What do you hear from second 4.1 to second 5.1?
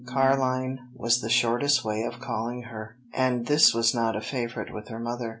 a favorite with her